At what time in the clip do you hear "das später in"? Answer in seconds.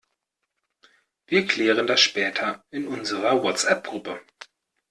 1.85-2.87